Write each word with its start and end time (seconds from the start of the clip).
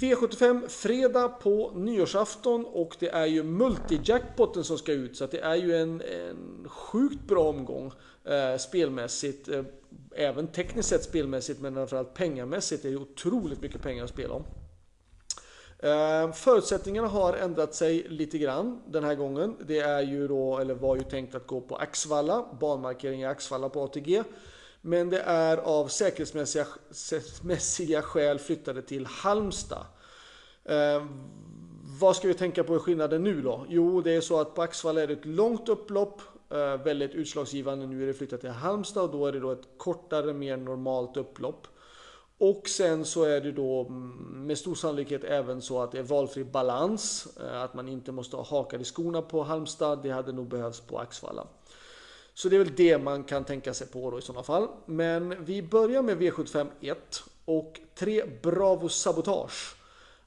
V75 0.00 0.68
fredag 0.68 1.28
på 1.28 1.72
nyårsafton 1.74 2.64
och 2.64 2.96
det 2.98 3.08
är 3.08 3.26
ju 3.26 3.42
multijackpotten 3.42 4.64
som 4.64 4.78
ska 4.78 4.92
ut 4.92 5.16
så 5.16 5.24
att 5.24 5.30
det 5.30 5.40
är 5.40 5.54
ju 5.54 5.76
en, 5.76 6.00
en 6.00 6.68
sjukt 6.68 7.28
bra 7.28 7.48
omgång 7.48 7.92
eh, 8.24 8.58
spelmässigt. 8.58 9.48
Eh, 9.48 9.62
även 10.16 10.46
tekniskt 10.46 10.88
sett 10.88 11.04
spelmässigt 11.04 11.60
men 11.60 11.74
framförallt 11.74 12.14
pengamässigt. 12.14 12.82
Det 12.82 12.88
är 12.88 12.90
ju 12.90 12.98
otroligt 12.98 13.62
mycket 13.62 13.82
pengar 13.82 14.04
att 14.04 14.10
spela 14.10 14.34
om. 14.34 14.44
Eh, 15.78 16.32
förutsättningarna 16.32 17.08
har 17.08 17.32
ändrat 17.32 17.74
sig 17.74 18.06
lite 18.08 18.38
grann 18.38 18.82
den 18.86 19.04
här 19.04 19.14
gången. 19.14 19.56
Det 19.66 19.78
är 19.78 20.02
ju 20.02 20.28
då, 20.28 20.58
eller 20.58 20.74
var 20.74 20.96
ju 20.96 21.02
tänkt 21.02 21.34
att 21.34 21.46
gå 21.46 21.60
på 21.60 21.76
Axvalla, 21.76 22.46
banmarkering 22.60 23.20
i 23.20 23.26
Axvalla 23.26 23.68
på 23.68 23.82
ATG. 23.82 24.22
Men 24.86 25.10
det 25.10 25.20
är 25.20 25.56
av 25.56 25.88
säkerhetsmässiga 25.88 28.02
skäl 28.02 28.38
flyttade 28.38 28.82
till 28.82 29.06
Halmstad. 29.06 29.84
Eh, 30.64 31.04
vad 32.00 32.16
ska 32.16 32.28
vi 32.28 32.34
tänka 32.34 32.64
på 32.64 32.76
i 32.76 32.78
skillnaden 32.78 33.24
nu 33.24 33.42
då? 33.42 33.66
Jo, 33.68 34.00
det 34.00 34.12
är 34.12 34.20
så 34.20 34.40
att 34.40 34.54
på 34.54 34.62
Axvalla 34.62 35.02
är 35.02 35.06
det 35.06 35.12
ett 35.12 35.24
långt 35.24 35.68
upplopp, 35.68 36.22
eh, 36.50 36.76
väldigt 36.84 37.14
utslagsgivande. 37.14 37.86
Nu 37.86 38.02
är 38.02 38.06
det 38.06 38.14
flyttat 38.14 38.40
till 38.40 38.50
Halmstad 38.50 39.04
och 39.04 39.10
då 39.10 39.26
är 39.26 39.32
det 39.32 39.40
då 39.40 39.50
ett 39.50 39.68
kortare, 39.76 40.32
mer 40.32 40.56
normalt 40.56 41.16
upplopp. 41.16 41.66
Och 42.38 42.68
sen 42.68 43.04
så 43.04 43.24
är 43.24 43.40
det 43.40 43.52
då 43.52 43.86
mm, 43.86 44.46
med 44.46 44.58
stor 44.58 44.74
sannolikhet 44.74 45.24
även 45.24 45.62
så 45.62 45.82
att 45.82 45.92
det 45.92 45.98
är 45.98 46.02
valfri 46.02 46.44
balans. 46.44 47.28
Eh, 47.40 47.62
att 47.62 47.74
man 47.74 47.88
inte 47.88 48.12
måste 48.12 48.36
ha 48.36 48.44
hakar 48.44 48.78
i 48.78 48.84
skorna 48.84 49.22
på 49.22 49.42
Halmstad. 49.42 50.02
Det 50.02 50.10
hade 50.10 50.32
nog 50.32 50.48
behövts 50.48 50.80
på 50.80 50.98
Axvalla. 50.98 51.46
Så 52.36 52.48
det 52.48 52.56
är 52.56 52.58
väl 52.58 52.74
det 52.76 52.98
man 52.98 53.24
kan 53.24 53.44
tänka 53.44 53.74
sig 53.74 53.86
på 53.86 54.10
då 54.10 54.18
i 54.18 54.22
sådana 54.22 54.42
fall. 54.42 54.68
Men 54.86 55.44
vi 55.44 55.62
börjar 55.62 56.02
med 56.02 56.18
V75 56.18 56.66
1 56.80 57.22
och 57.44 57.80
3 57.94 58.24
Bravo 58.42 58.88
Sabotage 58.88 59.76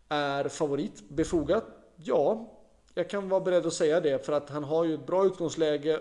är 0.09 0.47
favorit. 0.47 1.09
Befogat? 1.09 1.65
Ja, 1.95 2.53
jag 2.93 3.09
kan 3.09 3.29
vara 3.29 3.41
beredd 3.41 3.65
att 3.65 3.73
säga 3.73 3.99
det 3.99 4.25
för 4.25 4.33
att 4.33 4.49
han 4.49 4.63
har 4.63 4.85
ju 4.85 4.93
ett 4.93 5.07
bra 5.07 5.25
utgångsläge 5.25 5.99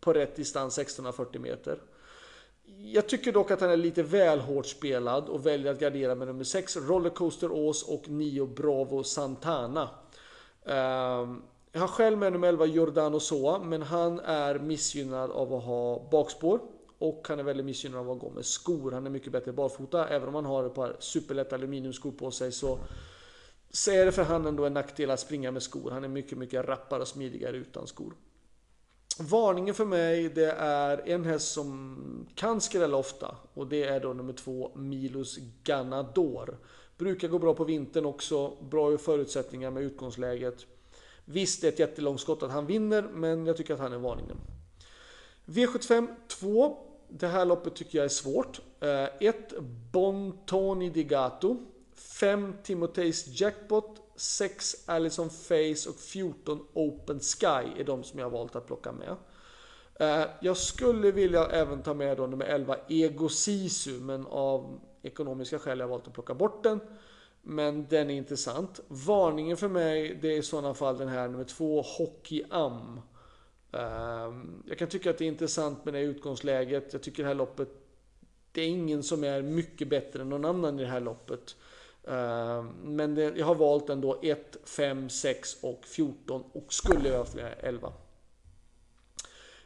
på 0.00 0.12
rätt 0.12 0.36
distans 0.36 0.78
1640 0.78 1.40
meter. 1.40 1.78
Jag 2.76 3.08
tycker 3.08 3.32
dock 3.32 3.50
att 3.50 3.60
han 3.60 3.70
är 3.70 3.76
lite 3.76 4.02
väl 4.02 4.40
hårt 4.40 4.66
spelad 4.66 5.28
och 5.28 5.46
väljer 5.46 5.72
att 5.72 5.80
gardera 5.80 6.14
med 6.14 6.26
nummer 6.26 6.44
6 6.44 6.76
Rollercoaster 6.76 7.52
Ås 7.52 7.82
och 7.82 8.08
9 8.08 8.46
Bravo 8.46 9.02
Santana. 9.02 9.88
Um, 10.62 11.42
jag 11.74 11.80
har 11.80 11.88
själv 11.88 12.18
med 12.18 12.32
nummer 12.32 12.48
11 12.48 12.66
Giordano 12.66 13.20
Soa, 13.20 13.58
men 13.58 13.82
han 13.82 14.20
är 14.20 14.58
missgynnad 14.58 15.30
av 15.30 15.54
att 15.54 15.64
ha 15.64 16.08
bakspår. 16.10 16.60
Och 16.98 17.26
han 17.28 17.38
är 17.38 17.42
väldigt 17.42 17.66
missgynnad 17.66 18.00
av 18.00 18.10
att 18.10 18.18
gå 18.18 18.30
med 18.30 18.44
skor. 18.44 18.92
Han 18.92 19.06
är 19.06 19.10
mycket 19.10 19.32
bättre 19.32 19.52
barfota. 19.52 20.08
Även 20.08 20.28
om 20.28 20.34
han 20.34 20.44
har 20.44 20.64
ett 20.64 20.74
par 20.74 20.96
superlätta 20.98 21.54
aluminiumskor 21.54 22.12
på 22.12 22.30
sig 22.30 22.52
så, 22.52 22.78
så 23.70 23.90
är 23.90 24.06
det 24.06 24.12
för 24.12 24.22
han 24.22 24.46
ändå 24.46 24.64
en 24.64 24.74
nackdel 24.74 25.10
att 25.10 25.20
springa 25.20 25.50
med 25.50 25.62
skor. 25.62 25.90
Han 25.90 26.04
är 26.04 26.08
mycket, 26.08 26.38
mycket 26.38 26.64
rappare 26.64 27.00
och 27.00 27.08
smidigare 27.08 27.56
utan 27.56 27.86
skor. 27.86 28.14
Varningen 29.18 29.74
för 29.74 29.84
mig 29.84 30.28
det 30.28 30.52
är 30.58 31.08
en 31.08 31.24
häst 31.24 31.52
som 31.52 32.26
kan 32.34 32.60
skrälla 32.60 32.96
ofta 32.96 33.36
och 33.54 33.66
det 33.66 33.84
är 33.84 34.00
då 34.00 34.12
nummer 34.12 34.32
två 34.32 34.72
Milos 34.74 35.38
Ganador. 35.64 36.58
Brukar 36.98 37.28
gå 37.28 37.38
bra 37.38 37.54
på 37.54 37.64
vintern 37.64 38.06
också, 38.06 38.56
bra 38.70 38.98
förutsättningar 38.98 39.70
med 39.70 39.82
utgångsläget. 39.82 40.66
Visst, 41.24 41.60
det 41.60 41.66
är 41.66 41.72
ett 41.72 41.78
jättelångt 41.78 42.20
skott 42.20 42.42
att 42.42 42.50
han 42.50 42.66
vinner, 42.66 43.02
men 43.02 43.46
jag 43.46 43.56
tycker 43.56 43.74
att 43.74 43.80
han 43.80 43.92
är 43.92 43.98
varningen. 43.98 44.36
V75 45.46 46.08
2. 46.28 46.76
Det 47.08 47.26
här 47.26 47.44
loppet 47.44 47.74
tycker 47.74 47.98
jag 47.98 48.04
är 48.04 48.08
svårt. 48.08 48.60
Eh, 48.80 49.28
1. 49.28 49.54
Bontoni 49.92 50.90
di 50.90 51.04
Gato. 51.04 51.56
5. 51.94 52.54
Timoteis 52.62 53.40
Jackpot. 53.40 54.00
6. 54.16 54.88
Allison 54.88 55.30
Face 55.30 55.88
och 55.88 55.96
14. 55.98 56.66
Open 56.72 57.20
Sky 57.20 57.80
är 57.80 57.84
de 57.84 58.04
som 58.04 58.18
jag 58.18 58.26
har 58.26 58.30
valt 58.30 58.56
att 58.56 58.66
plocka 58.66 58.92
med. 58.92 59.16
Eh, 59.94 60.28
jag 60.40 60.56
skulle 60.56 61.10
vilja 61.10 61.46
även 61.46 61.82
ta 61.82 61.94
med 61.94 62.16
då 62.16 62.26
nummer 62.26 62.44
11 62.44 62.76
Ego 62.88 63.28
Sisu 63.28 64.00
men 64.00 64.26
av 64.26 64.80
ekonomiska 65.02 65.58
skäl 65.58 65.80
har 65.80 65.82
jag 65.82 65.88
valt 65.88 66.06
att 66.06 66.14
plocka 66.14 66.34
bort 66.34 66.62
den. 66.62 66.80
Men 67.46 67.86
den 67.88 68.10
är 68.10 68.14
intressant. 68.14 68.80
Varningen 68.88 69.56
för 69.56 69.68
mig 69.68 70.18
det 70.22 70.28
är 70.28 70.38
i 70.38 70.42
sådana 70.42 70.74
fall 70.74 70.98
den 70.98 71.08
här 71.08 71.28
nummer 71.28 71.44
två 71.44 71.82
Hockey 71.82 72.42
Am. 72.50 73.00
Ehm, 73.72 74.62
jag 74.66 74.78
kan 74.78 74.88
tycka 74.88 75.10
att 75.10 75.18
det 75.18 75.24
är 75.24 75.28
intressant 75.28 75.84
med 75.84 75.94
det 75.94 76.00
utgångsläget. 76.00 76.92
Jag 76.92 77.02
tycker 77.02 77.22
det 77.22 77.28
här 77.28 77.34
loppet 77.34 77.68
det 78.52 78.62
är 78.62 78.68
ingen 78.68 79.02
som 79.02 79.24
är 79.24 79.42
mycket 79.42 79.88
bättre 79.88 80.22
än 80.22 80.28
någon 80.28 80.44
annan 80.44 80.78
i 80.78 80.82
det 80.82 80.88
här 80.88 81.00
loppet. 81.00 81.56
Ehm, 82.08 82.66
men 82.82 83.16
jag 83.16 83.46
har 83.46 83.54
valt 83.54 83.90
ändå 83.90 84.20
1, 84.22 84.56
5, 84.64 85.08
6 85.08 85.56
och 85.62 85.84
14 85.84 86.44
och 86.52 86.72
skulle 86.72 87.08
jag 87.08 87.18
ha 87.18 87.26
11. 87.60 87.92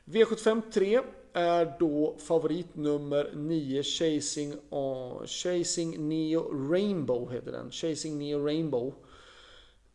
V75 0.04 0.62
3 0.72 1.00
är 1.38 1.76
då 1.78 2.14
favorit 2.18 2.76
nummer 2.76 3.30
9 3.34 3.82
Chasing, 3.82 4.52
uh, 4.52 5.26
Chasing 5.26 6.08
Neo 6.08 6.70
Rainbow 6.72 7.32
heter 7.32 7.52
den. 7.52 7.70
Chasing 7.70 8.18
Neo 8.18 8.46
Rainbow. 8.46 8.94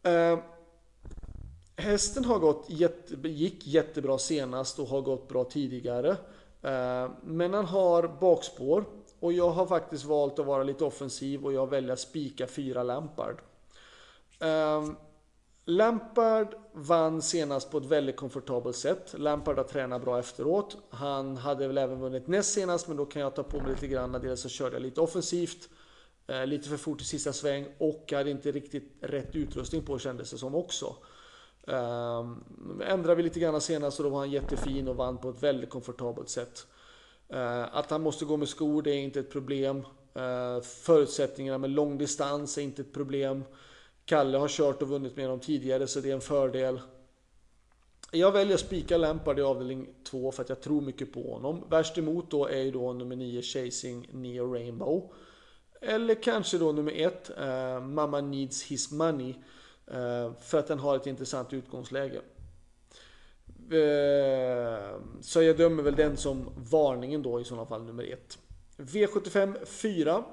Uh, 0.07 0.39
hästen 1.75 2.25
har 2.25 2.39
gått 2.39 2.65
jätte, 2.69 3.27
gick 3.27 3.67
jättebra 3.67 4.17
senast 4.17 4.79
och 4.79 4.87
har 4.87 5.01
gått 5.01 5.27
bra 5.27 5.43
tidigare. 5.43 6.09
Uh, 6.09 7.11
men 7.23 7.53
han 7.53 7.65
har 7.65 8.17
bakspår 8.19 8.85
och 9.19 9.33
jag 9.33 9.49
har 9.49 9.65
faktiskt 9.65 10.05
valt 10.05 10.39
att 10.39 10.45
vara 10.45 10.63
lite 10.63 10.83
offensiv 10.85 11.45
och 11.45 11.53
jag 11.53 11.69
väljer 11.69 11.93
att 11.93 11.99
spika 11.99 12.47
fyra 12.47 12.83
Lampard. 12.83 13.35
Uh, 14.43 14.91
Lampard 15.65 16.55
vann 16.73 17.21
senast 17.21 17.71
på 17.71 17.77
ett 17.77 17.85
väldigt 17.85 18.15
komfortabelt 18.15 18.75
sätt. 18.75 19.15
Lampard 19.17 19.57
har 19.57 19.63
tränat 19.63 20.01
bra 20.01 20.19
efteråt. 20.19 20.77
Han 20.89 21.37
hade 21.37 21.67
väl 21.67 21.77
även 21.77 21.99
vunnit 21.99 22.27
näst 22.27 22.53
senast, 22.53 22.87
men 22.87 22.97
då 22.97 23.05
kan 23.05 23.21
jag 23.21 23.35
ta 23.35 23.43
på 23.43 23.57
mig 23.57 23.69
lite 23.69 23.87
grann. 23.87 24.11
Dels 24.11 24.41
så 24.41 24.49
körde 24.49 24.75
jag 24.75 24.81
lite 24.81 25.01
offensivt, 25.01 25.69
eh, 26.27 26.45
lite 26.45 26.69
för 26.69 26.77
fort 26.77 27.01
i 27.01 27.03
sista 27.03 27.33
sväng 27.33 27.65
och 27.77 28.11
hade 28.11 28.29
inte 28.29 28.51
riktigt 28.51 28.97
rätt 29.01 29.35
utrustning 29.35 29.85
på 29.85 29.99
kändes 29.99 30.31
det 30.31 30.37
som 30.37 30.55
också. 30.55 30.95
Um, 31.67 32.43
ändrade 32.85 33.15
vi 33.15 33.23
lite 33.23 33.39
grann 33.39 33.61
senast 33.61 33.99
och 33.99 34.03
då 34.03 34.09
var 34.09 34.19
han 34.19 34.31
jättefin 34.31 34.87
och 34.87 34.95
vann 34.95 35.17
på 35.17 35.29
ett 35.29 35.43
väldigt 35.43 35.69
komfortabelt 35.69 36.29
sätt. 36.29 36.67
Uh, 37.33 37.77
att 37.77 37.91
han 37.91 38.01
måste 38.01 38.25
gå 38.25 38.37
med 38.37 38.49
skor, 38.49 38.81
det 38.81 38.91
är 38.91 38.97
inte 38.97 39.19
ett 39.19 39.31
problem. 39.31 39.77
Uh, 39.77 40.61
förutsättningarna 40.61 41.57
med 41.57 41.69
lång 41.69 41.97
distans 41.97 42.57
är 42.57 42.61
inte 42.61 42.81
ett 42.81 42.93
problem. 42.93 43.43
Kalle 44.05 44.37
har 44.37 44.47
kört 44.47 44.81
och 44.81 44.89
vunnit 44.89 45.15
med 45.15 45.29
dem 45.29 45.39
tidigare 45.39 45.87
så 45.87 45.99
det 45.99 46.09
är 46.09 46.13
en 46.13 46.21
fördel. 46.21 46.79
Jag 48.11 48.31
väljer 48.31 48.53
att 48.53 48.59
spika 48.59 48.97
Lampard 48.97 49.39
i 49.39 49.41
avdelning 49.41 49.87
2 50.03 50.31
för 50.31 50.43
att 50.43 50.49
jag 50.49 50.61
tror 50.61 50.81
mycket 50.81 51.13
på 51.13 51.33
honom. 51.33 51.63
Värst 51.69 51.97
emot 51.97 52.31
då 52.31 52.47
är 52.47 52.61
ju 52.61 52.71
då 52.71 52.93
nummer 52.93 53.15
9 53.15 53.41
Chasing 53.41 54.09
Neo 54.11 54.53
Rainbow. 54.53 55.13
Eller 55.81 56.15
kanske 56.15 56.57
då 56.57 56.71
nummer 56.71 56.91
1 56.91 57.31
eh, 57.37 57.81
Mamma 57.81 58.21
Needs 58.21 58.63
His 58.63 58.91
Money. 58.91 59.33
Eh, 59.87 60.33
för 60.41 60.59
att 60.59 60.67
den 60.67 60.79
har 60.79 60.95
ett 60.95 61.07
intressant 61.07 61.53
utgångsläge. 61.53 62.21
Eh, 63.71 64.99
så 65.21 65.43
jag 65.43 65.57
dömer 65.57 65.83
väl 65.83 65.95
den 65.95 66.17
som 66.17 66.49
varningen 66.55 67.21
då 67.21 67.41
i 67.41 67.43
sådana 67.43 67.65
fall 67.65 67.83
nummer 67.83 68.03
1. 68.03 68.37
V75 68.77 69.65
4 69.65 70.23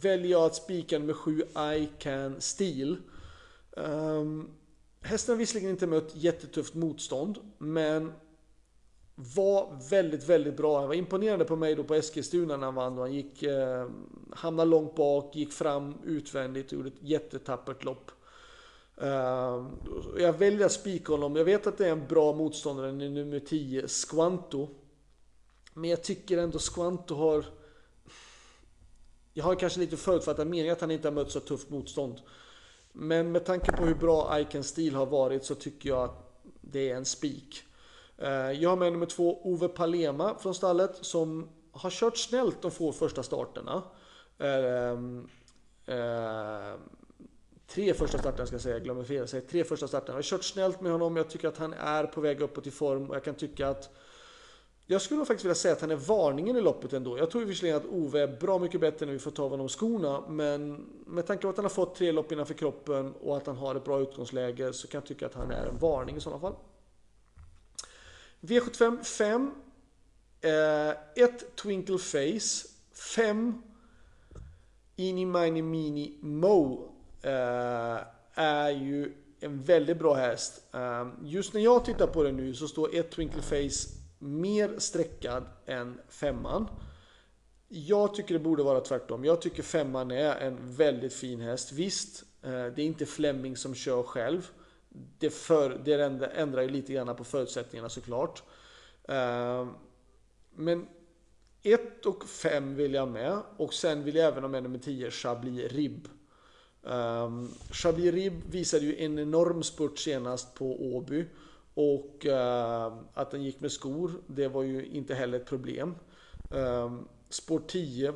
väljer 0.00 0.30
jag 0.30 0.44
att 0.44 0.54
spika 0.54 0.98
nummer 0.98 1.12
7 1.12 1.42
I 1.76 1.88
Can 1.98 2.40
Steal. 2.40 2.96
Um, 3.70 3.84
ehm, 3.84 4.48
hästen 5.00 5.32
har 5.32 5.38
visserligen 5.38 5.70
inte 5.70 5.86
mött 5.86 6.16
jättetufft 6.16 6.74
motstånd, 6.74 7.38
men 7.58 8.12
var 9.14 9.90
väldigt, 9.90 10.28
väldigt 10.28 10.56
bra. 10.56 10.78
Han 10.78 10.88
var 10.88 10.94
imponerande 10.94 11.44
på 11.44 11.56
mig 11.56 11.74
då 11.74 11.84
på 11.84 11.94
Eskilstuna 11.94 12.56
när 12.56 12.66
han 12.66 12.74
vann. 12.74 12.98
Han 12.98 13.12
gick, 13.12 13.42
eh, 13.42 13.88
hamnade 14.30 14.70
långt 14.70 14.94
bak, 14.94 15.36
gick 15.36 15.52
fram 15.52 15.94
utvändigt 16.04 16.66
och 16.66 16.72
gjorde 16.72 16.88
ett 16.88 17.02
jättetappert 17.02 17.84
lopp. 17.84 18.10
Uh, 19.02 19.66
jag 20.18 20.32
väljer 20.38 20.66
att 20.66 20.72
spika 20.72 21.12
honom. 21.12 21.36
Jag 21.36 21.44
vet 21.44 21.66
att 21.66 21.78
det 21.78 21.86
är 21.86 21.92
en 21.92 22.06
bra 22.06 22.32
motståndare, 22.32 22.92
nummer 22.92 23.40
10, 23.40 23.88
Squanto. 23.88 24.68
Men 25.74 25.90
jag 25.90 26.02
tycker 26.02 26.38
ändå 26.38 26.58
Squanto 26.58 27.14
har 27.14 27.44
jag 29.34 29.44
har 29.44 29.54
kanske 29.54 29.80
lite 29.80 29.96
förutfattad 29.96 30.46
mening 30.46 30.70
att 30.70 30.80
han 30.80 30.90
inte 30.90 31.08
har 31.08 31.12
mött 31.12 31.30
så 31.30 31.40
tufft 31.40 31.70
motstånd. 31.70 32.20
Men 32.92 33.32
med 33.32 33.44
tanke 33.44 33.72
på 33.72 33.84
hur 33.84 33.94
bra 33.94 34.40
Icon 34.40 34.64
Steel 34.64 34.94
har 34.94 35.06
varit 35.06 35.44
så 35.44 35.54
tycker 35.54 35.88
jag 35.88 36.04
att 36.04 36.42
det 36.60 36.90
är 36.90 36.96
en 36.96 37.04
spik. 37.04 37.62
Eh, 38.18 38.30
jag 38.30 38.70
har 38.70 38.76
med 38.76 38.92
nummer 38.92 39.06
två 39.06 39.40
Ove 39.44 39.68
Palema 39.68 40.38
från 40.38 40.54
stallet 40.54 40.98
som 41.00 41.48
har 41.72 41.90
kört 41.90 42.16
snällt 42.16 42.62
de 42.62 42.70
få 42.70 42.92
första 42.92 43.22
starterna. 43.22 43.82
Eh, 44.38 44.90
eh, 45.96 46.74
tre 47.66 47.94
första 47.94 48.18
starterna 48.18 48.46
ska 48.46 48.54
jag 48.54 48.62
säga, 48.62 48.74
jag 48.74 48.84
glömmer 48.84 49.04
fel. 49.04 49.26
Jag 49.32 49.48
tre 49.48 49.64
första 49.64 49.88
starterna. 49.88 50.12
Jag 50.12 50.18
har 50.18 50.22
kört 50.22 50.44
snällt 50.44 50.80
med 50.80 50.92
honom, 50.92 51.16
jag 51.16 51.30
tycker 51.30 51.48
att 51.48 51.58
han 51.58 51.72
är 51.72 52.04
på 52.04 52.20
väg 52.20 52.40
uppåt 52.40 52.66
i 52.66 52.70
form 52.70 53.10
och 53.10 53.16
jag 53.16 53.24
kan 53.24 53.34
tycka 53.34 53.68
att 53.68 53.90
jag 54.86 55.02
skulle 55.02 55.18
nog 55.18 55.26
faktiskt 55.26 55.44
vilja 55.44 55.54
säga 55.54 55.74
att 55.74 55.80
han 55.80 55.90
är 55.90 55.96
varningen 55.96 56.56
i 56.56 56.60
loppet 56.60 56.92
ändå. 56.92 57.18
Jag 57.18 57.30
tror 57.30 57.44
visserligen 57.44 57.76
att 57.76 57.86
Ove 57.86 58.20
är 58.20 58.26
bra 58.40 58.58
mycket 58.58 58.80
bättre 58.80 59.06
när 59.06 59.12
vi 59.12 59.18
får 59.18 59.30
ta 59.30 59.42
av 59.42 59.50
honom 59.50 59.68
skorna. 59.68 60.22
Men 60.28 60.86
med 61.06 61.26
tanke 61.26 61.42
på 61.42 61.48
att 61.48 61.56
han 61.56 61.64
har 61.64 61.70
fått 61.70 61.94
tre 61.94 62.12
lopp 62.12 62.32
innanför 62.32 62.54
kroppen 62.54 63.14
och 63.20 63.36
att 63.36 63.46
han 63.46 63.56
har 63.56 63.74
ett 63.74 63.84
bra 63.84 64.00
utgångsläge 64.00 64.72
så 64.72 64.88
kan 64.88 64.98
jag 64.98 65.06
tycka 65.06 65.26
att 65.26 65.34
han 65.34 65.50
är 65.50 65.66
en 65.66 65.78
varning 65.78 66.16
i 66.16 66.20
sådana 66.20 66.40
fall. 66.40 66.54
V75 68.40 69.02
5. 69.04 69.50
1 70.40 70.98
eh, 71.16 71.28
Twinkle 71.62 71.98
Face. 71.98 72.68
5 72.92 73.62
ini 74.96 75.26
mini 75.26 75.62
Mini 75.62 76.18
Mo. 76.20 76.92
Eh, 77.22 77.98
är 78.34 78.70
ju 78.70 79.12
en 79.40 79.62
väldigt 79.62 79.98
bra 79.98 80.14
häst. 80.14 80.62
Eh, 80.72 81.08
just 81.22 81.54
när 81.54 81.60
jag 81.60 81.84
tittar 81.84 82.06
på 82.06 82.22
den 82.22 82.36
nu 82.36 82.54
så 82.54 82.68
står 82.68 82.94
1 82.94 83.10
Twinkle 83.10 83.42
Face 83.42 84.01
mer 84.22 84.78
streckad 84.78 85.44
än 85.66 86.00
femman. 86.08 86.68
Jag 87.68 88.14
tycker 88.14 88.34
det 88.34 88.40
borde 88.40 88.62
vara 88.62 88.80
tvärtom. 88.80 89.24
Jag 89.24 89.42
tycker 89.42 89.62
femman 89.62 90.10
är 90.10 90.36
en 90.36 90.74
väldigt 90.74 91.14
fin 91.14 91.40
häst. 91.40 91.72
Visst, 91.72 92.24
eh, 92.42 92.50
det 92.50 92.82
är 92.82 92.86
inte 92.86 93.06
Fleming 93.06 93.56
som 93.56 93.74
kör 93.74 94.02
själv. 94.02 94.50
Det, 95.18 95.30
för, 95.30 95.80
det 95.84 95.92
ändrar 96.36 96.62
ju 96.62 96.68
lite 96.68 96.92
grann 96.92 97.16
på 97.16 97.24
förutsättningarna 97.24 97.88
såklart. 97.88 98.42
Eh, 99.08 99.66
men 100.54 100.86
1 101.62 102.06
och 102.06 102.28
5 102.28 102.74
vill 102.74 102.94
jag 102.94 103.08
med. 103.08 103.38
Och 103.56 103.74
sen 103.74 104.04
vill 104.04 104.14
jag 104.14 104.28
även 104.28 104.42
ha 104.42 104.48
med 104.48 104.62
nummer 104.62 104.78
10, 104.78 105.10
Chablis 105.10 105.72
Rib. 105.72 106.08
Um, 106.82 107.50
Chablis 107.70 108.12
Rib 108.12 108.32
visade 108.50 108.84
ju 108.84 108.96
en 108.96 109.18
enorm 109.18 109.62
spurt 109.62 109.98
senast 109.98 110.54
på 110.54 110.94
Åby. 110.94 111.24
Och 111.74 112.26
uh, 112.28 112.98
att 113.14 113.30
den 113.30 113.42
gick 113.42 113.60
med 113.60 113.72
skor, 113.72 114.12
det 114.26 114.48
var 114.48 114.62
ju 114.62 114.86
inte 114.86 115.14
heller 115.14 115.40
ett 115.40 115.46
problem. 115.46 115.94
Um, 116.50 117.08
spår 117.28 117.62
10. 117.66 118.14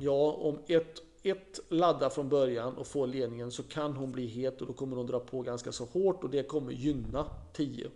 Ja, 0.00 0.32
om 0.32 0.58
ett, 0.66 1.02
ett 1.22 1.60
laddar 1.68 2.10
från 2.10 2.28
början 2.28 2.76
och 2.76 2.86
får 2.86 3.06
ledningen 3.06 3.50
så 3.50 3.62
kan 3.62 3.92
hon 3.92 4.12
bli 4.12 4.26
het 4.26 4.60
och 4.60 4.66
då 4.66 4.72
kommer 4.72 4.96
hon 4.96 5.06
dra 5.06 5.20
på 5.20 5.42
ganska 5.42 5.72
så 5.72 5.84
hårt 5.84 6.24
och 6.24 6.30
det 6.30 6.42
kommer 6.42 6.72
gynna 6.72 7.26
10. 7.52 7.90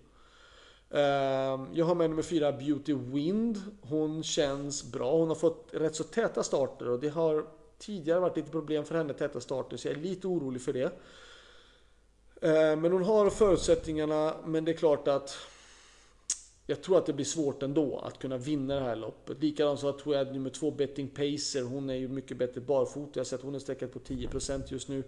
Ehm, 0.91 1.67
jag 1.73 1.85
har 1.85 1.95
med 1.95 2.11
nummer 2.11 2.23
4 2.23 2.53
Beauty 2.53 2.95
Wind. 2.95 3.63
Hon 3.81 4.23
känns 4.23 4.93
bra. 4.93 5.19
Hon 5.19 5.29
har 5.29 5.35
fått 5.35 5.69
rätt 5.73 5.97
så 5.97 6.05
täta 6.05 6.43
starter 6.43 6.89
och 6.89 7.01
det 7.01 7.09
har 7.09 7.47
tidigare 7.79 8.21
varit 8.21 8.37
lite 8.37 8.51
problem 8.51 8.85
för 8.85 8.95
henne 8.95 9.13
täta 9.13 9.41
starter 9.41 9.77
så 9.77 9.89
jag 9.89 9.97
är 9.97 10.01
lite 10.01 10.27
orolig 10.27 10.63
för 10.63 10.73
det. 10.73 10.93
Eh, 12.43 12.76
men 12.76 12.93
hon 12.93 13.05
har 13.05 13.31
förutsättningarna 13.31 14.35
men 14.44 14.64
det 14.64 14.73
är 14.73 14.76
klart 14.76 15.08
att 15.08 15.37
jag 16.70 16.82
tror 16.82 16.99
att 16.99 17.06
det 17.06 17.12
blir 17.12 17.25
svårt 17.25 17.62
ändå 17.62 17.99
att 17.99 18.19
kunna 18.19 18.37
vinna 18.37 18.75
det 18.75 18.81
här 18.81 18.96
loppet. 18.96 19.43
Likadant 19.43 19.81
så 19.81 19.93
tror 19.93 20.14
jag 20.14 20.26
att 20.26 20.32
nummer 20.32 20.50
två, 20.50 20.70
Betting 20.70 21.08
Pacer, 21.08 21.62
hon 21.62 21.90
är 21.90 21.94
ju 21.94 22.08
mycket 22.08 22.37
bättre 22.37 22.61
barfota. 22.61 23.11
Jag 23.14 23.20
har 23.20 23.25
sett 23.25 23.38
att 23.38 23.44
hon 23.44 23.55
är 23.55 23.58
sträckad 23.58 23.93
på 23.93 23.99
10% 23.99 24.62
just 24.69 24.88
nu. 24.88 25.05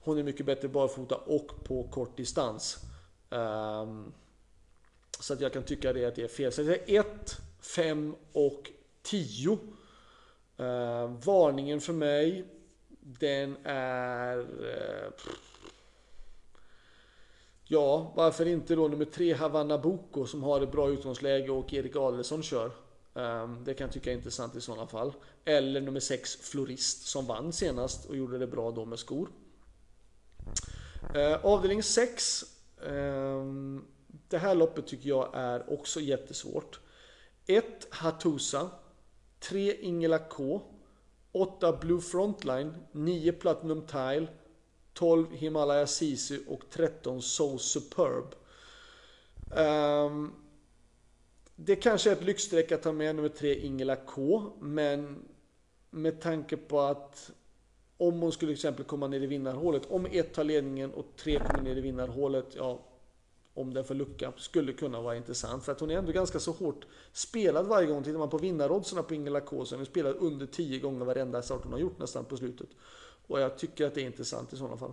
Hon 0.00 0.18
är 0.18 0.22
mycket 0.22 0.46
bättre 0.46 0.68
barfota 0.68 1.16
och 1.16 1.64
på 1.64 1.82
kort 1.82 2.16
distans. 2.16 2.78
Ehm, 3.30 4.12
så 5.20 5.32
att 5.32 5.40
jag 5.40 5.52
kan 5.52 5.62
tycka 5.62 5.92
det 5.92 6.04
att 6.04 6.14
det 6.14 6.22
är 6.22 6.28
fel. 6.28 6.52
Så 6.52 6.62
det 6.62 6.90
är 6.90 7.00
1, 7.00 7.36
5 7.60 8.14
och 8.32 8.70
10. 9.02 9.58
Ehm, 10.56 11.20
varningen 11.20 11.80
för 11.80 11.92
mig, 11.92 12.44
den 13.00 13.56
är... 13.64 14.38
Eh, 14.38 15.12
ja, 17.64 18.12
varför 18.16 18.46
inte 18.46 18.74
då 18.74 18.88
nummer 18.88 19.04
3 19.04 19.32
Havanna 19.32 19.78
Boko 19.78 20.26
som 20.26 20.42
har 20.42 20.60
ett 20.60 20.72
bra 20.72 20.90
utgångsläge 20.90 21.50
och 21.50 21.74
Erik 21.74 21.96
Adelsson 21.96 22.42
kör. 22.42 22.70
Ehm, 23.14 23.64
det 23.64 23.74
kan 23.74 23.84
jag 23.84 23.94
tycka 23.94 24.10
är 24.10 24.14
intressant 24.14 24.56
i 24.56 24.60
sådana 24.60 24.86
fall. 24.86 25.12
Eller 25.44 25.80
nummer 25.80 26.00
6 26.00 26.36
Florist 26.36 27.06
som 27.06 27.26
vann 27.26 27.52
senast 27.52 28.04
och 28.04 28.16
gjorde 28.16 28.38
det 28.38 28.46
bra 28.46 28.70
då 28.70 28.84
med 28.84 28.98
skor. 28.98 29.28
Ehm, 31.14 31.38
avdelning 31.42 31.82
6. 31.82 32.44
Ehm, 32.86 33.84
det 34.28 34.38
här 34.38 34.54
loppet 34.54 34.86
tycker 34.86 35.08
jag 35.08 35.30
är 35.34 35.72
också 35.72 36.00
jättesvårt. 36.00 36.80
1. 37.46 37.86
Hatusa. 37.90 38.70
3. 39.40 39.76
Ingela 39.80 40.18
K. 40.18 40.62
8. 41.32 41.72
Blue 41.72 42.00
Frontline. 42.00 42.74
9. 42.92 43.32
Platinum 43.32 43.86
Tile. 43.86 44.28
12. 44.94 45.32
Himalaya 45.32 45.86
Sisu 45.86 46.38
och 46.48 46.60
13. 46.70 47.22
So 47.22 47.58
Superb. 47.58 48.34
Um, 49.50 50.32
det 51.56 51.76
kanske 51.76 52.10
är 52.10 52.12
ett 52.12 52.24
lyxstreck 52.24 52.72
att 52.72 52.82
ta 52.82 52.92
med 52.92 53.16
nummer 53.16 53.28
3 53.28 53.60
Ingela 53.60 53.96
K. 53.96 54.42
Men 54.60 55.24
med 55.90 56.20
tanke 56.20 56.56
på 56.56 56.80
att 56.80 57.30
om 57.96 58.20
hon 58.20 58.32
skulle 58.32 58.48
till 58.48 58.58
exempel 58.58 58.84
komma 58.84 59.06
ner 59.06 59.20
i 59.20 59.26
vinnarhålet. 59.26 59.82
Om 59.88 60.06
1 60.06 60.34
tar 60.34 60.44
ledningen 60.44 60.94
och 60.94 61.06
3 61.16 61.38
kommer 61.38 61.62
ner 61.62 61.76
i 61.76 61.80
vinnarhålet. 61.80 62.46
Ja, 62.56 62.80
om 63.54 63.74
den 63.74 63.84
får 63.84 63.94
lucka 63.94 64.32
skulle 64.36 64.72
kunna 64.72 65.00
vara 65.00 65.16
intressant. 65.16 65.64
För 65.64 65.72
att 65.72 65.80
hon 65.80 65.90
är 65.90 65.98
ändå 65.98 66.12
ganska 66.12 66.40
så 66.40 66.52
hårt 66.52 66.86
spelad 67.12 67.66
varje 67.66 67.86
gång. 67.86 68.02
Tittar 68.02 68.18
man 68.18 68.30
på 68.30 68.38
vinnaroddsen 68.38 69.04
på 69.04 69.14
Ingela 69.14 69.40
K 69.40 69.64
så 69.64 69.74
är 69.74 69.76
hon 69.76 69.86
spelad 69.86 70.16
under 70.16 70.46
10 70.46 70.78
gånger 70.78 71.04
varenda 71.04 71.42
start 71.42 71.60
hon 71.62 71.72
har 71.72 71.80
gjort 71.80 71.98
nästan 71.98 72.24
på 72.24 72.36
slutet. 72.36 72.68
Och 73.26 73.40
jag 73.40 73.58
tycker 73.58 73.86
att 73.86 73.94
det 73.94 74.02
är 74.02 74.06
intressant 74.06 74.52
i 74.52 74.56
sådana 74.56 74.76
fall. 74.76 74.92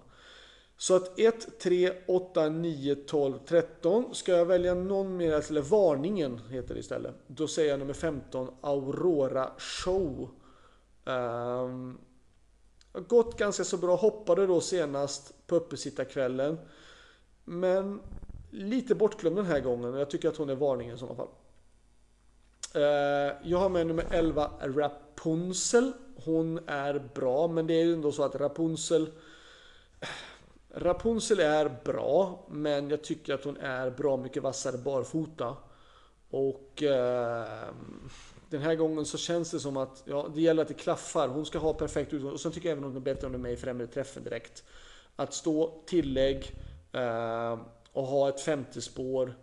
Så 0.81 0.95
att 0.95 1.19
1, 1.19 1.59
3, 1.59 1.93
8, 2.07 2.49
9, 2.49 2.95
12, 2.95 3.39
13. 3.45 4.15
Ska 4.15 4.31
jag 4.31 4.45
välja 4.45 4.73
någon 4.73 5.17
mer, 5.17 5.33
alltså, 5.33 5.53
eller 5.53 5.61
varningen 5.61 6.41
heter 6.49 6.73
det 6.73 6.79
istället. 6.79 7.15
Då 7.27 7.47
säger 7.47 7.69
jag 7.69 7.79
nummer 7.79 7.93
15, 7.93 8.49
Aurora 8.61 9.51
Show. 9.57 10.29
Um, 11.05 11.97
gått 12.93 13.37
ganska 13.37 13.63
så 13.63 13.77
bra, 13.77 13.95
hoppade 13.95 14.47
då 14.47 14.61
senast 14.61 15.47
på 15.47 15.55
uppesittarkvällen. 15.55 16.57
Men 17.45 18.01
lite 18.49 18.95
bortglömd 18.95 19.35
den 19.35 19.45
här 19.45 19.59
gången. 19.59 19.93
och 19.93 19.99
Jag 19.99 20.09
tycker 20.09 20.29
att 20.29 20.37
hon 20.37 20.49
är 20.49 20.55
varningen 20.55 20.95
i 20.95 20.99
sådana 20.99 21.15
fall. 21.15 21.29
Uh, 22.75 23.33
jag 23.43 23.57
har 23.57 23.69
med 23.69 23.87
nummer 23.87 24.05
11 24.11 24.51
Rapunzel. 24.61 25.91
Hon 26.25 26.59
är 26.67 27.09
bra, 27.13 27.47
men 27.47 27.67
det 27.67 27.73
är 27.73 27.85
ju 27.85 27.93
ändå 27.93 28.11
så 28.11 28.23
att 28.23 28.35
Rapunzel 28.35 29.09
eh, 29.99 30.07
Rapunzel 30.73 31.39
är 31.39 31.77
bra, 31.85 32.45
men 32.49 32.89
jag 32.89 33.03
tycker 33.03 33.33
att 33.33 33.43
hon 33.43 33.57
är 33.57 33.89
bra 33.89 34.17
mycket 34.17 34.43
vassare 34.43 34.77
barfota. 34.77 35.57
Och 36.29 36.83
eh, 36.83 37.69
den 38.49 38.61
här 38.61 38.75
gången 38.75 39.05
så 39.05 39.17
känns 39.17 39.51
det 39.51 39.59
som 39.59 39.77
att 39.77 40.03
ja, 40.05 40.29
det 40.35 40.41
gäller 40.41 40.61
att 40.61 40.67
det 40.67 40.73
klaffar. 40.73 41.27
Hon 41.27 41.45
ska 41.45 41.59
ha 41.59 41.73
perfekt 41.73 42.13
utgång. 42.13 42.31
Och 42.31 42.39
sen 42.39 42.51
tycker 42.51 42.69
jag 42.69 42.77
även 42.77 42.83
att 42.83 42.93
hon 42.93 43.01
är 43.01 43.05
bättre 43.05 43.27
om 43.27 43.31
mig 43.31 43.39
är 43.39 43.43
med 43.43 43.53
i 43.53 43.57
främre 43.57 43.87
träffen 43.87 44.23
direkt. 44.23 44.63
Att 45.15 45.33
stå 45.33 45.83
tillägg. 45.85 46.55
Eh, 46.91 47.59
och 47.93 48.03
ha 48.03 48.29
ett 48.29 48.41
femte 48.41 48.81
spår. 48.81 49.33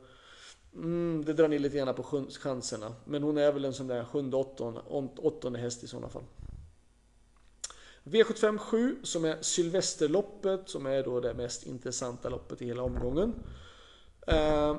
Mm, 0.74 1.24
det 1.24 1.32
drar 1.32 1.48
ner 1.48 1.58
lite 1.58 1.76
grann 1.76 1.94
på 1.94 2.26
chanserna. 2.40 2.94
Men 3.04 3.22
hon 3.22 3.38
är 3.38 3.52
väl 3.52 3.64
en 3.64 3.74
sån 3.74 3.86
där 3.86 4.04
sjunde, 4.04 4.36
åttonde, 4.36 4.80
åttonde 5.16 5.58
häst 5.58 5.84
i 5.84 5.86
sådana 5.86 6.08
fall. 6.08 6.24
V75 8.04 8.58
7 8.58 8.96
som 9.02 9.24
är 9.24 9.36
Sylvesterloppet 9.40 10.68
som 10.68 10.86
är 10.86 11.02
då 11.02 11.20
det 11.20 11.34
mest 11.34 11.66
intressanta 11.66 12.28
loppet 12.28 12.62
i 12.62 12.66
hela 12.66 12.82
omgången. 12.82 13.34
Eh, 14.26 14.76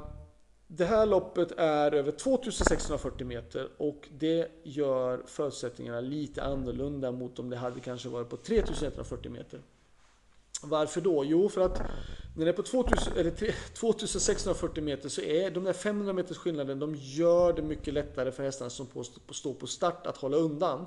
det 0.67 0.85
här 0.85 1.05
loppet 1.05 1.51
är 1.57 1.93
över 1.93 2.11
2640 2.11 3.27
meter 3.27 3.69
och 3.77 4.09
det 4.17 4.47
gör 4.63 5.23
förutsättningarna 5.25 6.01
lite 6.01 6.43
annorlunda 6.43 7.11
mot 7.11 7.39
om 7.39 7.49
det 7.49 7.57
hade 7.57 7.79
kanske 7.79 8.09
varit 8.09 8.29
på 8.29 8.37
3140 8.37 9.31
meter. 9.31 9.61
Varför 10.61 11.01
då? 11.01 11.25
Jo, 11.25 11.49
för 11.49 11.61
att 11.61 11.81
när 12.37 12.45
det 12.45 12.51
är 12.51 12.55
på 12.55 12.63
2000, 12.63 13.13
eller 13.17 13.31
2640 13.73 14.83
meter 14.83 15.09
så 15.09 15.21
är 15.21 15.51
de 15.51 15.63
där 15.63 15.73
500 15.73 16.13
meters 16.13 16.37
skillnaden, 16.37 16.79
de 16.79 16.95
gör 16.95 17.53
det 17.53 17.61
mycket 17.61 17.93
lättare 17.93 18.31
för 18.31 18.43
hästarna 18.43 18.69
som 18.69 18.87
står 19.31 19.53
på 19.53 19.67
start 19.67 20.07
att 20.07 20.17
hålla 20.17 20.37
undan. 20.37 20.85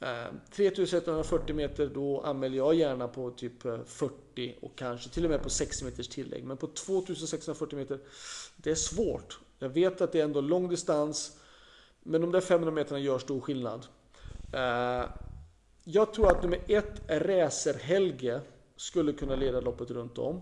Eh, 0.00 0.26
3140 0.50 1.54
meter 1.54 1.86
då 1.86 2.20
anmäler 2.20 2.56
jag 2.56 2.74
gärna 2.74 3.08
på 3.08 3.30
typ 3.30 3.64
eh, 3.64 3.84
40 3.84 4.58
och 4.62 4.76
kanske 4.76 5.10
till 5.10 5.24
och 5.24 5.30
med 5.30 5.42
på 5.42 5.50
60 5.50 5.84
meters 5.84 6.08
tillägg. 6.08 6.44
Men 6.44 6.56
på 6.56 6.66
2640 6.66 7.78
meter, 7.78 7.98
det 8.56 8.70
är 8.70 8.74
svårt. 8.74 9.40
Jag 9.58 9.68
vet 9.68 10.00
att 10.00 10.12
det 10.12 10.20
är 10.20 10.24
ändå 10.24 10.40
lång 10.40 10.68
distans, 10.68 11.36
men 12.02 12.20
de 12.20 12.32
där 12.32 12.40
500 12.40 12.70
meterna 12.70 12.98
gör 12.98 13.18
stor 13.18 13.40
skillnad. 13.40 13.86
Eh, 14.52 15.04
jag 15.84 16.14
tror 16.14 16.30
att 16.30 16.42
nummer 16.42 16.60
ett, 16.68 17.00
Räser 17.08 17.74
Helge, 17.74 18.40
skulle 18.76 19.12
kunna 19.12 19.36
leda 19.36 19.60
loppet 19.60 19.90
runt 19.90 20.18
om. 20.18 20.40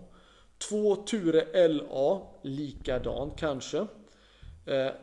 Två 0.57 0.95
Ture 0.95 1.67
LA, 1.67 2.21
likadan 2.41 3.31
kanske. 3.37 3.87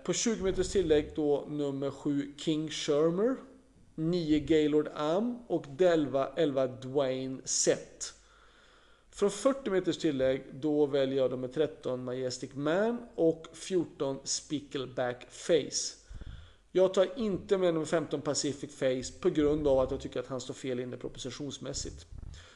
På 0.04 0.12
20 0.12 0.42
meters 0.42 0.68
tillägg 0.68 1.12
då 1.16 1.44
nummer 1.48 1.90
7 1.90 2.34
King 2.38 2.70
Shermer. 2.70 3.36
9 3.94 4.38
Gaylord 4.38 4.88
Am 4.94 5.38
och 5.46 5.66
11, 5.80 6.28
11 6.36 6.66
Dwayne 6.66 7.40
Sett. 7.44 8.14
Från 9.10 9.30
40 9.30 9.70
meters 9.70 9.98
tillägg 9.98 10.44
då 10.52 10.86
väljer 10.86 11.16
jag 11.16 11.30
nummer 11.30 11.48
13 11.48 12.04
Majestic 12.04 12.50
Man 12.54 13.06
och 13.14 13.46
14 13.52 14.18
Spickleback 14.24 15.26
Face. 15.30 15.96
Jag 16.72 16.94
tar 16.94 17.18
inte 17.18 17.58
med 17.58 17.74
nummer 17.74 17.86
15 17.86 18.20
Pacific 18.20 18.74
Face 18.74 19.20
på 19.20 19.30
grund 19.30 19.68
av 19.68 19.78
att 19.78 19.90
jag 19.90 20.00
tycker 20.00 20.20
att 20.20 20.26
han 20.26 20.40
står 20.40 20.54
fel 20.54 20.80
inne 20.80 20.96
propositionsmässigt. 20.96 22.06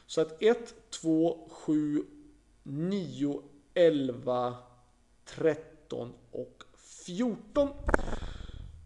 Så 0.07 0.21
att 0.21 0.43
1, 0.43 0.75
2, 0.91 1.49
7, 1.51 2.05
9, 2.63 3.43
11, 3.75 4.55
13 5.25 6.13
och 6.31 6.63
14. 7.07 7.69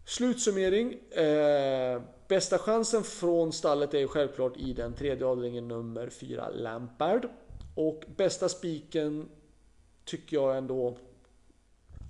Slutsummering. 0.05 0.93
Eh, 1.11 2.01
bästa 2.31 2.57
chansen 2.57 3.03
från 3.03 3.51
stallet 3.51 3.93
är 3.93 3.99
ju 3.99 4.07
självklart 4.07 4.57
i 4.57 4.73
den 4.73 4.93
tredje 4.93 5.25
avdelningen 5.25 5.67
nummer 5.67 6.09
4 6.09 6.49
Lampard. 6.49 7.27
Och 7.75 8.03
bästa 8.17 8.49
spiken 8.49 9.29
tycker 10.05 10.37
jag 10.37 10.57
ändå 10.57 10.97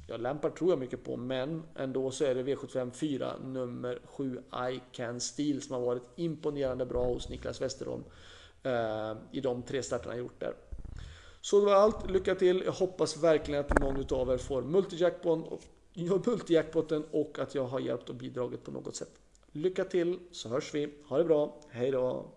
Ja, 0.08 0.18
Lampard 0.18 0.56
tror 0.56 0.70
jag 0.70 0.80
mycket 0.80 1.04
på, 1.04 1.18
men 1.18 1.64
ändå 1.76 2.12
så 2.12 2.26
är 2.26 2.36
det 2.36 2.44
V75 2.44 2.92
4 2.92 3.38
nummer 3.38 4.02
7 4.06 4.42
I 4.72 4.82
Can 4.92 5.20
Steel 5.20 5.62
som 5.62 5.76
har 5.76 5.82
varit 5.82 6.04
imponerande 6.16 6.86
bra 6.86 7.06
hos 7.06 7.30
Niklas 7.30 7.62
Westerholm 7.62 8.04
eh, 8.64 9.14
i 9.32 9.42
de 9.42 9.64
tre 9.64 9.84
starterna 9.84 10.12
han 10.12 10.20
gjort 10.20 10.40
där. 10.40 10.54
Så 11.42 11.60
det 11.60 11.66
var 11.66 11.74
allt. 11.74 12.10
Lycka 12.10 12.36
till. 12.36 12.62
Jag 12.66 12.72
hoppas 12.72 13.18
verkligen 13.18 13.62
att 13.62 13.80
någon 13.80 14.20
av 14.20 14.30
er 14.30 14.38
får 14.38 14.62
multijackpoten 16.18 17.06
och 17.12 17.40
att 17.40 17.56
jag 17.56 17.66
har 17.66 17.80
hjälpt 17.80 18.10
och 18.10 18.16
bidragit 18.16 18.64
på 18.64 18.72
något 18.72 18.96
sätt. 18.96 19.22
Lycka 19.54 19.84
till 19.84 20.20
så 20.32 20.50
hörs 20.50 20.74
vi. 20.74 20.94
Ha 21.08 21.18
det 21.18 21.24
bra. 21.24 21.60
Hej 21.70 21.92
då. 21.92 22.32